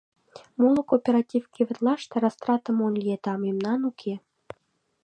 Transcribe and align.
Моло 0.59 0.81
кооператив 0.89 1.43
кевытлаште 1.55 2.15
растрата 2.23 2.69
монь 2.77 2.99
лиеда, 3.03 3.33
мемнан 3.43 3.79
уке. 3.89 4.13